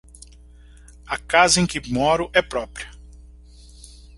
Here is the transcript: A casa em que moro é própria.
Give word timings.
A 1.09 1.15
casa 1.19 1.61
em 1.61 1.67
que 1.67 1.79
moro 1.93 2.31
é 2.33 2.41
própria. 2.41 2.89